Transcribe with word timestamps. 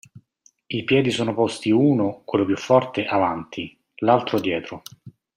I 0.65 0.83
piedi 0.83 1.11
sono 1.11 1.35
posti 1.35 1.69
uno 1.69 2.23
(quello 2.25 2.43
più 2.43 2.57
forte) 2.57 3.05
avanti, 3.05 3.79
l'altro 3.97 4.39
dietro. 4.39 4.81